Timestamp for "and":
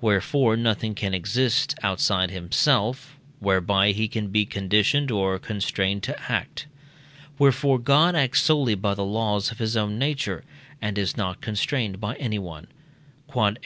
10.80-10.96